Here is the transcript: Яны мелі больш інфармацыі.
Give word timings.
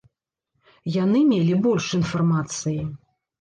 Яны 1.03 1.19
мелі 1.33 1.59
больш 1.67 1.91
інфармацыі. 1.99 2.81